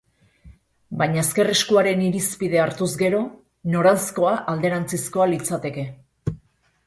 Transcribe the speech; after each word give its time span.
Baina 0.99 1.19
ezker-eskuaren 1.23 2.01
irizpidea 2.05 2.63
hartuz 2.63 2.89
gero, 3.03 3.19
noranzkoa 3.75 4.33
alderantzizkoa 4.55 5.29
litzateke. 5.35 5.85